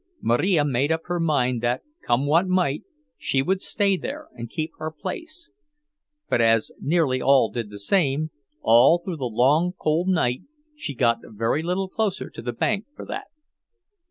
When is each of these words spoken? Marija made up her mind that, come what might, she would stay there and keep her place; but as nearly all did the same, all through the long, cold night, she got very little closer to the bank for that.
Marija 0.19 0.65
made 0.65 0.91
up 0.91 1.01
her 1.03 1.19
mind 1.19 1.61
that, 1.61 1.83
come 2.03 2.25
what 2.25 2.47
might, 2.47 2.81
she 3.19 3.43
would 3.43 3.61
stay 3.61 3.95
there 3.95 4.29
and 4.33 4.49
keep 4.49 4.71
her 4.79 4.89
place; 4.89 5.51
but 6.27 6.41
as 6.41 6.71
nearly 6.81 7.21
all 7.21 7.51
did 7.51 7.69
the 7.69 7.77
same, 7.77 8.31
all 8.63 8.97
through 8.97 9.17
the 9.17 9.25
long, 9.25 9.73
cold 9.77 10.07
night, 10.07 10.41
she 10.75 10.95
got 10.95 11.19
very 11.23 11.61
little 11.61 11.87
closer 11.87 12.31
to 12.31 12.41
the 12.41 12.51
bank 12.51 12.87
for 12.95 13.05
that. 13.05 13.27